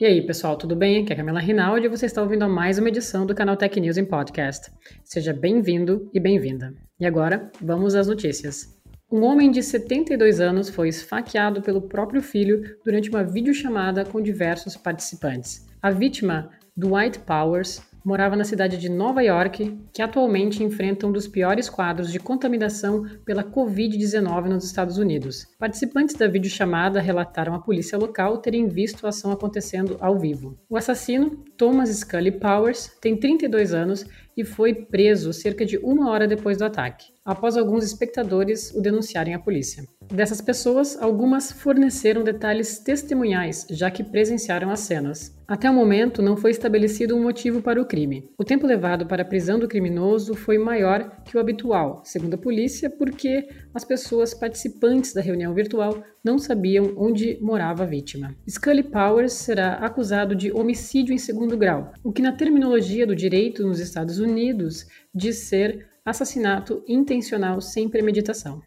E 0.00 0.06
aí, 0.06 0.22
pessoal, 0.22 0.56
tudo 0.56 0.76
bem? 0.76 1.02
Aqui 1.02 1.12
é 1.12 1.14
a 1.14 1.16
Camila 1.16 1.40
Rinaldi 1.40 1.86
e 1.86 1.88
você 1.88 2.06
está 2.06 2.22
ouvindo 2.22 2.44
a 2.44 2.48
mais 2.48 2.78
uma 2.78 2.88
edição 2.88 3.26
do 3.26 3.34
canal 3.34 3.56
Tech 3.56 3.80
News 3.80 3.96
em 3.96 4.04
Podcast. 4.04 4.70
Seja 5.02 5.32
bem-vindo 5.32 6.08
e 6.14 6.20
bem-vinda. 6.20 6.72
E 7.00 7.04
agora, 7.04 7.50
vamos 7.60 7.96
às 7.96 8.06
notícias. 8.06 8.78
Um 9.10 9.24
homem 9.24 9.50
de 9.50 9.60
72 9.60 10.40
anos 10.40 10.68
foi 10.68 10.88
esfaqueado 10.88 11.62
pelo 11.62 11.82
próprio 11.82 12.22
filho 12.22 12.76
durante 12.84 13.10
uma 13.10 13.24
videochamada 13.24 14.04
com 14.04 14.22
diversos 14.22 14.76
participantes. 14.76 15.66
A 15.82 15.90
vítima, 15.90 16.50
Dwight 16.76 17.18
Powers, 17.18 17.82
morava 18.04 18.36
na 18.36 18.44
cidade 18.44 18.76
de 18.76 18.88
Nova 18.88 19.22
York, 19.22 19.78
que 19.92 20.02
atualmente 20.02 20.62
enfrenta 20.62 21.06
um 21.06 21.12
dos 21.12 21.26
piores 21.28 21.68
quadros 21.68 22.10
de 22.10 22.18
contaminação 22.18 23.04
pela 23.24 23.44
Covid-19 23.44 24.46
nos 24.46 24.64
Estados 24.64 24.98
Unidos. 24.98 25.46
Participantes 25.58 26.14
da 26.14 26.28
videochamada 26.28 27.00
relataram 27.00 27.54
à 27.54 27.58
polícia 27.58 27.98
local 27.98 28.38
terem 28.38 28.68
visto 28.68 29.06
a 29.06 29.10
ação 29.10 29.32
acontecendo 29.32 29.96
ao 30.00 30.18
vivo. 30.18 30.58
O 30.68 30.76
assassino, 30.76 31.44
Thomas 31.58 31.90
Scully 31.90 32.30
Powers, 32.30 32.92
tem 33.00 33.16
32 33.16 33.74
anos 33.74 34.06
e 34.36 34.44
foi 34.44 34.72
preso 34.72 35.32
cerca 35.32 35.66
de 35.66 35.76
uma 35.78 36.08
hora 36.08 36.28
depois 36.28 36.56
do 36.56 36.64
ataque, 36.64 37.06
após 37.24 37.56
alguns 37.56 37.82
espectadores 37.82 38.72
o 38.72 38.80
denunciarem 38.80 39.34
à 39.34 39.38
polícia. 39.38 39.82
Dessas 40.06 40.40
pessoas, 40.40 40.96
algumas 41.02 41.50
forneceram 41.50 42.22
detalhes 42.22 42.78
testemunhais, 42.78 43.66
já 43.68 43.90
que 43.90 44.04
presenciaram 44.04 44.70
as 44.70 44.80
cenas. 44.80 45.36
Até 45.46 45.68
o 45.68 45.74
momento, 45.74 46.22
não 46.22 46.36
foi 46.36 46.50
estabelecido 46.50 47.16
um 47.16 47.22
motivo 47.22 47.60
para 47.60 47.80
o 47.80 47.84
crime. 47.84 48.30
O 48.38 48.44
tempo 48.44 48.66
levado 48.66 49.06
para 49.06 49.22
a 49.22 49.24
prisão 49.24 49.58
do 49.58 49.66
criminoso 49.66 50.34
foi 50.34 50.58
maior 50.58 51.22
que 51.24 51.36
o 51.36 51.40
habitual, 51.40 52.02
segundo 52.04 52.34
a 52.34 52.38
polícia, 52.38 52.88
porque 52.88 53.48
as 53.74 53.84
pessoas 53.84 54.32
participantes 54.34 55.12
da 55.12 55.20
reunião 55.20 55.52
virtual 55.54 56.02
não 56.22 56.38
sabiam 56.38 56.92
onde 56.96 57.38
morava 57.40 57.82
a 57.82 57.86
vítima. 57.86 58.36
Scully 58.48 58.82
Powers 58.82 59.32
será 59.32 59.74
acusado 59.74 60.34
de 60.34 60.52
homicídio 60.52 61.14
em 61.14 61.18
segundo 61.18 61.47
grau, 61.56 61.92
o 62.02 62.12
que 62.12 62.22
na 62.22 62.32
terminologia 62.32 63.06
do 63.06 63.14
direito 63.14 63.66
nos 63.66 63.80
Estados 63.80 64.18
Unidos 64.18 64.86
diz 65.14 65.38
ser 65.48 65.88
assassinato 66.04 66.82
intencional 66.88 67.60
sem 67.60 67.88
premeditação. 67.88 68.60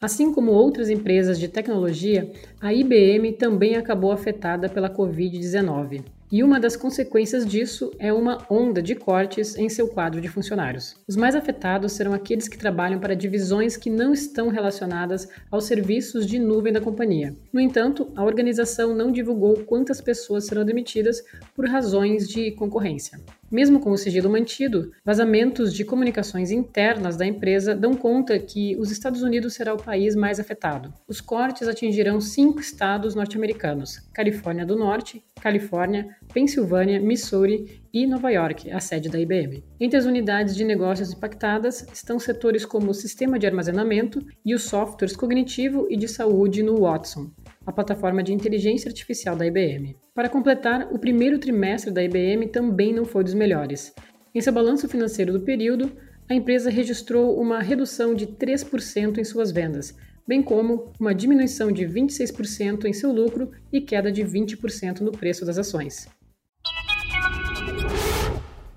Assim 0.00 0.32
como 0.32 0.50
outras 0.50 0.90
empresas 0.90 1.38
de 1.38 1.48
tecnologia, 1.48 2.32
a 2.60 2.74
IBM 2.74 3.32
também 3.32 3.76
acabou 3.76 4.10
afetada 4.10 4.68
pela 4.68 4.90
Covid-19 4.90 6.04
e 6.32 6.42
uma 6.42 6.58
das 6.58 6.76
consequências 6.76 7.44
disso 7.44 7.92
é 7.98 8.10
uma 8.10 8.38
onda 8.48 8.80
de 8.80 8.94
cortes 8.94 9.54
em 9.54 9.68
seu 9.68 9.86
quadro 9.86 10.18
de 10.18 10.28
funcionários. 10.28 10.96
Os 11.06 11.14
mais 11.14 11.34
afetados 11.34 11.92
serão 11.92 12.14
aqueles 12.14 12.48
que 12.48 12.56
trabalham 12.56 12.98
para 12.98 13.14
divisões 13.14 13.76
que 13.76 13.90
não 13.90 14.14
estão 14.14 14.48
relacionadas 14.48 15.28
aos 15.50 15.66
serviços 15.66 16.26
de 16.26 16.38
nuvem 16.38 16.72
da 16.72 16.80
companhia. 16.80 17.36
No 17.52 17.60
entanto, 17.60 18.10
a 18.16 18.24
organização 18.24 18.94
não 18.94 19.12
divulgou 19.12 19.62
quantas 19.64 20.00
pessoas 20.00 20.46
serão 20.46 20.64
demitidas 20.64 21.22
por 21.54 21.68
razões 21.68 22.26
de 22.26 22.50
concorrência. 22.52 23.20
Mesmo 23.52 23.80
com 23.80 23.90
o 23.90 23.98
sigilo 23.98 24.30
mantido, 24.30 24.92
vazamentos 25.04 25.74
de 25.74 25.84
comunicações 25.84 26.50
internas 26.50 27.18
da 27.18 27.26
empresa 27.26 27.74
dão 27.74 27.92
conta 27.92 28.38
que 28.38 28.74
os 28.78 28.90
Estados 28.90 29.20
Unidos 29.20 29.52
será 29.52 29.74
o 29.74 29.82
país 29.82 30.16
mais 30.16 30.40
afetado. 30.40 30.90
Os 31.06 31.20
cortes 31.20 31.68
atingirão 31.68 32.18
cinco 32.18 32.60
estados 32.60 33.14
norte-americanos: 33.14 33.98
Califórnia 34.14 34.64
do 34.64 34.74
Norte, 34.74 35.22
Califórnia, 35.38 36.16
Pensilvânia, 36.32 36.98
Missouri 36.98 37.82
e 37.92 38.06
Nova 38.06 38.30
York, 38.30 38.70
a 38.70 38.80
sede 38.80 39.10
da 39.10 39.20
IBM. 39.20 39.62
Entre 39.78 39.98
as 39.98 40.06
unidades 40.06 40.56
de 40.56 40.64
negócios 40.64 41.12
impactadas 41.12 41.86
estão 41.92 42.18
setores 42.18 42.64
como 42.64 42.90
o 42.90 42.94
sistema 42.94 43.38
de 43.38 43.46
armazenamento 43.46 44.24
e 44.46 44.54
os 44.54 44.62
softwares 44.62 45.14
cognitivo 45.14 45.86
e 45.90 45.96
de 45.98 46.08
saúde 46.08 46.62
no 46.62 46.80
Watson, 46.80 47.30
a 47.66 47.72
plataforma 47.72 48.22
de 48.22 48.32
inteligência 48.32 48.88
artificial 48.88 49.36
da 49.36 49.46
IBM. 49.46 49.96
Para 50.14 50.28
completar, 50.28 50.88
o 50.92 50.98
primeiro 50.98 51.38
trimestre 51.38 51.90
da 51.90 52.02
IBM 52.02 52.48
também 52.48 52.92
não 52.92 53.04
foi 53.04 53.24
dos 53.24 53.34
melhores. 53.34 53.94
Em 54.34 54.40
seu 54.40 54.52
balanço 54.52 54.88
financeiro 54.88 55.32
do 55.32 55.40
período, 55.40 55.92
a 56.28 56.34
empresa 56.34 56.70
registrou 56.70 57.38
uma 57.38 57.60
redução 57.60 58.14
de 58.14 58.26
3% 58.26 59.18
em 59.18 59.24
suas 59.24 59.52
vendas, 59.52 59.94
bem 60.26 60.42
como 60.42 60.92
uma 60.98 61.14
diminuição 61.14 61.70
de 61.70 61.84
26% 61.84 62.84
em 62.86 62.92
seu 62.92 63.12
lucro 63.12 63.50
e 63.72 63.80
queda 63.80 64.10
de 64.10 64.22
20% 64.22 65.00
no 65.00 65.12
preço 65.12 65.44
das 65.44 65.58
ações. 65.58 66.08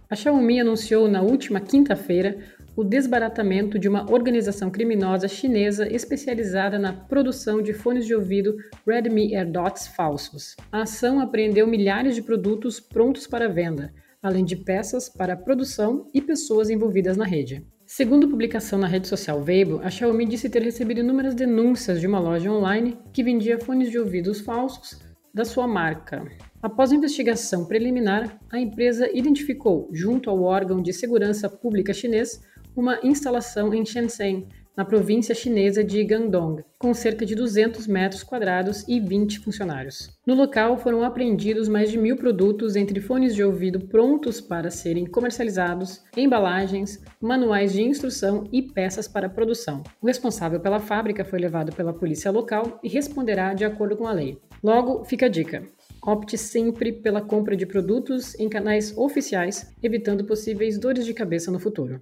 A 0.09 0.16
Xiaomi 0.16 0.59
anunciou 0.59 1.07
na 1.07 1.22
última 1.22 1.59
quinta-feira 1.59 2.38
o 2.75 2.84
desbaratamento 2.84 3.80
de 3.80 3.88
uma 3.88 4.12
organização 4.12 4.69
criminosa 4.69 5.28
chinesa 5.28 5.88
especializada 5.88 6.78
na 6.78 6.91
produção 6.91 7.62
de 7.62 7.74
fones 7.74 8.06
de 8.06 8.13
ouvido 8.13 8.58
Redmi 8.86 9.34
AirDots 9.34 9.88
falsos. 9.88 10.56
A 10.72 10.81
ação 10.81 11.19
apreendeu 11.19 11.66
milhares 11.66 12.16
de 12.16 12.22
produtos 12.22 12.80
prontos 12.80 13.25
para 13.25 13.47
venda, 13.47 13.94
além 14.22 14.44
de 14.44 14.58
peças 14.58 15.08
para 15.08 15.38
produção 15.38 16.08
e 16.13 16.22
pessoas 16.22 16.69
envolvidas 16.69 17.16
na 17.16 17.25
rede. 17.25 17.66
Segundo 17.86 18.28
publicação 18.28 18.80
na 18.80 18.88
rede 18.88 19.07
social 19.07 19.40
Weibo, 19.40 19.80
a 19.84 19.90
Xiaomi 19.90 20.25
disse 20.25 20.50
ter 20.50 20.63
recebido 20.63 21.00
inúmeras 21.00 21.36
denúncias 21.36 22.02
de 22.02 22.07
uma 22.07 22.19
loja 22.19 22.52
online 22.52 22.97
que 23.13 23.24
vendia 23.24 23.59
fones 23.59 23.92
de 23.92 24.00
ouvidos 24.00 24.42
falsos 24.42 25.00
da 25.31 25.46
sua 25.46 25.68
marca. 25.68 26.25
Após 26.62 26.92
investigação 26.92 27.66
preliminar, 27.66 28.40
a 28.52 28.59
empresa 28.59 29.07
identificou, 29.13 29.88
junto 29.94 30.30
ao 30.30 30.42
órgão 30.42 30.81
de 30.81 30.92
segurança 30.92 31.47
pública 31.47 31.94
chinês, 31.94 32.42
uma 32.75 33.00
instalação 33.03 33.74
em 33.74 33.86
Shenzhen, 33.86 34.47
na 34.75 34.84
província 34.84 35.34
chinesa 35.34 35.84
de 35.84 36.02
Guangdong, 36.03 36.63
com 36.78 36.94
cerca 36.94 37.25
de 37.25 37.34
200 37.34 37.88
metros 37.88 38.24
quadrados 38.24 38.86
e 38.88 39.00
20 39.00 39.40
funcionários. 39.40 40.09
No 40.28 40.36
local 40.36 40.78
foram 40.78 41.03
apreendidos 41.03 41.69
mais 41.69 41.90
de 41.90 41.97
mil 41.97 42.18
produtos, 42.18 42.75
entre 42.75 43.00
fones 43.00 43.34
de 43.34 43.44
ouvido 43.44 43.80
prontos 43.88 44.41
para 44.41 44.69
serem 44.69 45.06
comercializados, 45.06 46.03
embalagens, 46.18 47.02
manuais 47.22 47.72
de 47.72 47.84
instrução 47.84 48.44
e 48.52 48.62
peças 48.62 49.07
para 49.07 49.30
produção. 49.30 49.81
O 50.02 50.07
responsável 50.07 50.59
pela 50.59 50.80
fábrica 50.80 51.24
foi 51.24 51.40
levado 51.40 51.74
pela 51.74 51.94
polícia 51.94 52.31
local 52.31 52.80
e 52.84 52.90
responderá 52.90 53.53
de 53.53 53.63
acordo 53.63 53.96
com 53.96 54.07
a 54.07 54.12
lei. 54.12 54.38
Logo, 54.62 55.06
fica 55.06 55.28
a 55.28 55.30
dica. 55.30 55.63
Opte 56.06 56.38
sempre 56.38 56.92
pela 56.92 57.22
compra 57.22 57.56
de 57.56 57.66
produtos 57.66 58.38
em 58.40 58.50
canais 58.50 58.96
oficiais, 58.97 59.74
evitando 59.81 60.25
possíveis 60.25 60.78
dores 60.78 61.06
de 61.06 61.13
cabeça 61.13 61.50
no 61.50 61.59
futuro. 61.59 62.02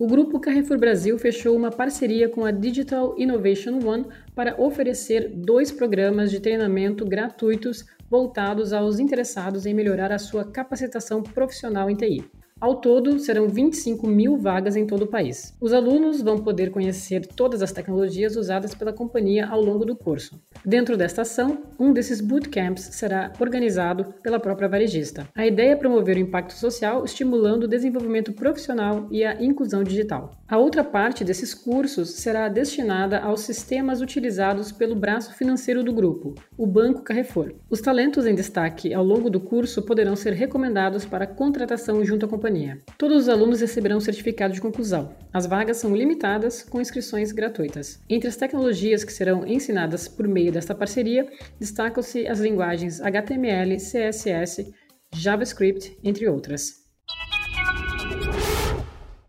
O 0.00 0.06
grupo 0.06 0.38
Carrefour 0.38 0.78
Brasil 0.78 1.18
fechou 1.18 1.56
uma 1.56 1.72
parceria 1.72 2.28
com 2.28 2.44
a 2.44 2.52
Digital 2.52 3.16
Innovation 3.18 3.80
One 3.84 4.06
para 4.32 4.54
oferecer 4.56 5.28
dois 5.34 5.72
programas 5.72 6.30
de 6.30 6.38
treinamento 6.38 7.04
gratuitos 7.04 7.84
voltados 8.08 8.72
aos 8.72 9.00
interessados 9.00 9.66
em 9.66 9.74
melhorar 9.74 10.12
a 10.12 10.18
sua 10.20 10.44
capacitação 10.44 11.20
profissional 11.20 11.90
em 11.90 11.96
TI. 11.96 12.30
Ao 12.60 12.74
todo, 12.74 13.20
serão 13.20 13.48
25 13.48 14.04
mil 14.08 14.36
vagas 14.36 14.74
em 14.74 14.84
todo 14.84 15.02
o 15.02 15.06
país. 15.06 15.54
Os 15.60 15.72
alunos 15.72 16.20
vão 16.20 16.38
poder 16.38 16.72
conhecer 16.72 17.24
todas 17.24 17.62
as 17.62 17.70
tecnologias 17.70 18.34
usadas 18.34 18.74
pela 18.74 18.92
companhia 18.92 19.46
ao 19.46 19.60
longo 19.60 19.84
do 19.84 19.94
curso. 19.94 20.40
Dentro 20.66 20.96
desta 20.96 21.22
ação, 21.22 21.62
um 21.78 21.92
desses 21.92 22.20
bootcamps 22.20 22.82
será 22.82 23.32
organizado 23.38 24.12
pela 24.24 24.40
própria 24.40 24.68
varejista. 24.68 25.28
A 25.36 25.46
ideia 25.46 25.70
é 25.70 25.76
promover 25.76 26.16
o 26.16 26.20
impacto 26.20 26.52
social, 26.52 27.04
estimulando 27.04 27.62
o 27.62 27.68
desenvolvimento 27.68 28.32
profissional 28.32 29.06
e 29.08 29.24
a 29.24 29.40
inclusão 29.40 29.84
digital. 29.84 30.32
A 30.48 30.58
outra 30.58 30.82
parte 30.82 31.22
desses 31.22 31.54
cursos 31.54 32.10
será 32.14 32.48
destinada 32.48 33.20
aos 33.20 33.42
sistemas 33.42 34.00
utilizados 34.00 34.72
pelo 34.72 34.96
braço 34.96 35.32
financeiro 35.34 35.84
do 35.84 35.92
grupo, 35.92 36.34
o 36.56 36.66
Banco 36.66 37.02
Carrefour. 37.02 37.52
Os 37.70 37.80
talentos 37.80 38.26
em 38.26 38.34
destaque 38.34 38.92
ao 38.92 39.04
longo 39.04 39.30
do 39.30 39.38
curso 39.38 39.82
poderão 39.82 40.16
ser 40.16 40.32
recomendados 40.32 41.04
para 41.04 41.26
contratação 41.26 42.04
junto 42.04 42.26
à 42.26 42.28
companhia 42.28 42.47
companhia. 42.48 42.78
Todos 42.96 43.22
os 43.22 43.28
alunos 43.28 43.60
receberão 43.60 44.00
certificado 44.00 44.54
de 44.54 44.60
conclusão. 44.60 45.14
As 45.32 45.46
vagas 45.46 45.76
são 45.76 45.94
limitadas, 45.94 46.62
com 46.62 46.80
inscrições 46.80 47.30
gratuitas. 47.30 48.00
Entre 48.08 48.28
as 48.28 48.36
tecnologias 48.36 49.04
que 49.04 49.12
serão 49.12 49.46
ensinadas 49.46 50.08
por 50.08 50.26
meio 50.26 50.50
desta 50.50 50.74
parceria, 50.74 51.30
destacam-se 51.60 52.26
as 52.26 52.40
linguagens 52.40 53.00
HTML, 53.00 53.76
CSS, 53.76 54.72
JavaScript, 55.14 55.98
entre 56.02 56.26
outras. 56.26 56.87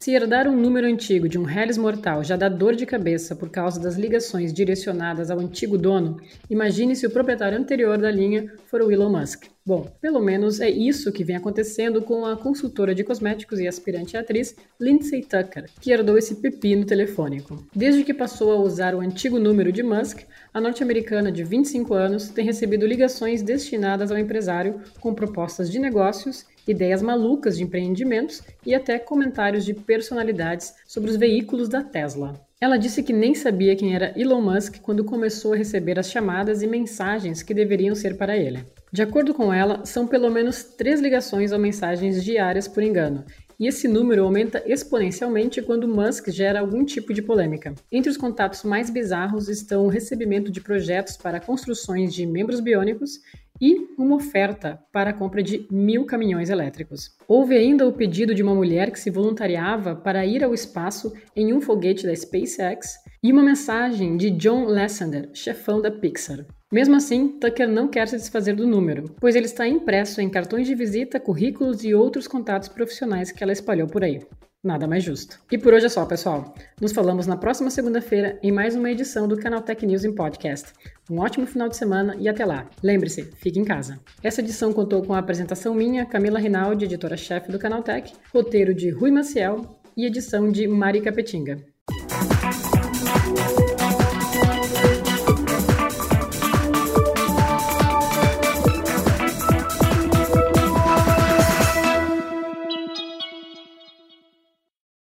Se 0.02 0.12
herdar 0.12 0.48
um 0.48 0.56
número 0.56 0.88
antigo 0.88 1.28
de 1.28 1.38
um 1.38 1.48
Hellis 1.50 1.78
mortal 1.78 2.24
já 2.24 2.38
dá 2.38 2.48
dor 2.48 2.74
de 2.74 2.86
cabeça 2.86 3.36
por 3.36 3.50
causa 3.50 3.82
das 3.82 3.98
ligações 3.98 4.54
direcionadas 4.54 5.30
ao 5.30 5.38
antigo 5.40 5.78
dono, 5.78 6.22
imagine 6.50 6.96
se 6.96 7.06
o 7.06 7.12
proprietário 7.12 7.58
anterior 7.58 7.98
da 7.98 8.10
linha 8.10 8.50
for 8.68 8.82
o 8.82 8.90
Elon 8.90 9.10
Musk. 9.10 9.48
Bom, 9.66 9.86
pelo 10.02 10.22
menos 10.22 10.62
é 10.62 10.70
isso 10.70 11.12
que 11.12 11.24
vem 11.24 11.36
acontecendo 11.36 12.02
com 12.02 12.26
a 12.26 12.38
consultora 12.38 12.96
de 12.96 13.04
cosméticos 13.04 13.60
e 13.60 13.68
aspirante 13.68 14.16
atriz 14.16 14.56
Lindsay 14.80 15.22
Tucker, 15.22 15.70
que 15.82 15.92
herdou 15.92 16.18
esse 16.18 16.36
pepino 16.36 16.86
telefônico. 16.86 17.68
Desde 17.76 18.06
que 18.06 18.14
passou 18.14 18.54
a 18.54 18.56
usar 18.56 18.96
o 18.96 19.02
antigo 19.02 19.38
número 19.38 19.70
de 19.70 19.84
Musk, 19.84 20.22
a 20.54 20.62
norte-americana 20.62 21.30
de 21.30 21.44
25 21.44 21.94
anos 21.94 22.30
tem 22.30 22.46
recebido 22.46 22.88
ligações 22.88 23.44
destinadas 23.44 24.12
ao 24.12 24.18
empresário 24.18 24.82
com 25.02 25.14
propostas 25.14 25.70
de 25.70 25.78
negócios 25.78 26.46
ideias 26.72 27.02
malucas 27.02 27.58
de 27.58 27.64
empreendimentos 27.64 28.42
e 28.66 28.76
até 28.76 29.00
comentários 29.00 29.66
de 29.66 29.74
personalidades 29.74 30.74
sobre 30.88 31.10
os 31.10 31.16
veículos 31.16 31.68
da 31.68 31.84
Tesla. 31.84 32.40
Ela 32.62 32.78
disse 32.78 33.02
que 33.02 33.14
nem 33.14 33.34
sabia 33.34 33.76
quem 33.76 33.96
era 33.96 34.14
Elon 34.20 34.42
Musk 34.42 34.82
quando 34.82 35.06
começou 35.06 35.54
a 35.54 35.56
receber 35.56 35.98
as 35.98 36.12
chamadas 36.12 36.62
e 36.62 36.68
mensagens 36.68 37.42
que 37.42 37.54
deveriam 37.54 37.96
ser 37.96 38.18
para 38.18 38.36
ele. 38.36 38.66
De 38.92 39.02
acordo 39.02 39.34
com 39.34 39.54
ela, 39.54 39.86
são 39.86 40.06
pelo 40.06 40.30
menos 40.30 40.64
três 40.64 41.00
ligações 41.00 41.52
ou 41.52 41.60
mensagens 41.60 42.24
diárias 42.24 42.68
por 42.68 42.84
engano, 42.84 43.24
e 43.60 43.68
esse 43.68 43.88
número 43.88 44.24
aumenta 44.24 44.64
exponencialmente 44.66 45.62
quando 45.62 45.88
Musk 45.88 46.30
gera 46.30 46.62
algum 46.62 46.86
tipo 46.86 47.14
de 47.14 47.22
polêmica. 47.22 47.76
Entre 47.92 48.10
os 48.10 48.16
contatos 48.16 48.64
mais 48.64 48.90
bizarros 48.90 49.50
estão 49.50 49.86
o 49.86 49.90
recebimento 49.90 50.50
de 50.50 50.62
projetos 50.62 51.18
para 51.18 51.42
construções 51.42 52.14
de 52.14 52.26
membros 52.26 52.62
biônicos 52.62 53.20
e 53.62 53.90
uma 53.98 54.16
oferta 54.16 54.80
para 54.94 55.10
a 55.10 55.14
compra 55.14 55.44
de 55.44 55.68
mil 55.70 56.06
caminhões 56.06 56.50
elétricos. 56.50 57.12
Houve 57.28 57.58
ainda 57.58 57.86
o 57.86 57.92
pedido 57.92 58.34
de 58.34 58.42
uma 58.42 58.56
mulher 58.56 58.90
que 58.92 59.00
se 59.00 59.10
voluntariava 59.10 59.96
para 59.96 60.26
ir 60.26 60.44
ao 60.44 60.54
espaço 60.54 61.14
em 61.36 61.54
um 61.54 61.60
foguete 61.60 62.06
da 62.06 62.16
SpaceX 62.16 62.98
e 63.22 63.32
uma 63.32 63.44
mensagem 63.44 64.16
de 64.16 64.32
John 64.32 64.66
Lasseter, 64.66 65.30
chefão 65.34 65.82
da 65.82 65.92
Pixar. 65.92 66.46
Mesmo 66.72 66.96
assim, 66.96 67.40
Tucker 67.40 67.68
não 67.68 67.88
quer 67.88 68.08
se 68.08 68.16
desfazer 68.16 68.56
do 68.56 68.68
número, 68.68 69.16
pois 69.20 69.36
ele 69.36 69.46
está 69.46 69.68
impresso 69.68 70.22
em 70.22 70.30
cartões 70.30 70.68
de 70.68 70.76
visita, 70.76 71.20
currículos 71.20 71.84
e 71.84 71.94
outros 71.94 72.28
contatos 72.28 72.70
profissionais 72.70 73.32
que 73.32 73.44
ela 73.44 73.52
espalhou 73.52 73.88
por 73.88 74.04
aí. 74.04 74.20
Nada 74.64 74.88
mais 74.88 75.04
justo. 75.04 75.40
E 75.50 75.58
por 75.58 75.74
hoje 75.74 75.86
é 75.86 75.90
só, 75.90 76.06
pessoal. 76.06 76.54
Nos 76.82 76.92
falamos 76.92 77.26
na 77.26 77.38
próxima 77.38 77.70
segunda-feira 77.70 78.38
em 78.44 78.52
mais 78.52 78.76
uma 78.76 78.92
edição 78.92 79.26
do 79.26 79.38
Canal 79.38 79.62
Tech 79.62 79.86
News 79.86 80.04
em 80.04 80.14
Podcast. 80.14 80.74
Um 81.10 81.20
ótimo 81.20 81.48
final 81.48 81.70
de 81.70 81.78
semana 81.78 82.16
e 82.20 82.28
até 82.28 82.46
lá. 82.46 82.70
Lembre-se, 82.84 83.24
fique 83.38 83.58
em 83.58 83.64
casa. 83.64 84.00
Essa 84.22 84.42
edição 84.42 84.74
contou 84.74 85.02
com 85.02 85.14
a 85.14 85.20
apresentação 85.20 85.74
minha, 85.74 86.06
Camila 86.06 86.40
Rinaldi, 86.40 86.86
editora-chefe 86.86 87.50
do 87.50 87.58
Canal 87.58 87.82
Tech, 87.82 88.14
roteiro 88.34 88.74
de 88.74 88.90
Rui 88.90 89.12
Maciel 89.12 89.80
e 89.96 90.06
edição 90.06 90.52
de 90.52 90.68
Mari 90.68 91.00
Capetinga. 91.00 91.58